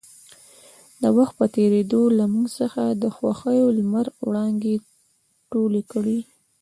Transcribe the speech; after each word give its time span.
د 1.01 1.03
وخـت 1.17 1.33
پـه 1.39 1.45
تېـرېدو 1.55 2.01
لـه 2.17 2.25
مـوږ 2.33 2.47
څـخـه 2.57 2.83
د 3.01 3.03
خـوښـيو 3.15 3.67
لمـر 3.77 4.05
وړانـګې 4.25 4.75
تـولې 5.49 5.81
کـړې. 5.91 6.19